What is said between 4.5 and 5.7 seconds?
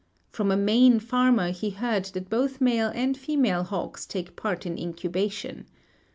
in incubation.